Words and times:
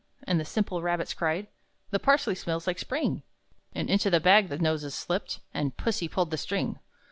And 0.23 0.39
the 0.39 0.45
simple 0.45 0.81
rabbits 0.81 1.13
cried, 1.13 1.45
"The 1.91 1.99
parsley 1.99 2.33
smells 2.33 2.65
like 2.65 2.79
spring!" 2.79 3.21
And 3.71 3.87
into 3.87 4.09
the 4.09 4.19
bag 4.19 4.49
their 4.49 4.57
noses 4.57 4.95
slipped, 4.95 5.41
And 5.53 5.77
Pussy 5.77 6.07
pulled 6.07 6.31
the 6.31 6.37
string. 6.39 6.79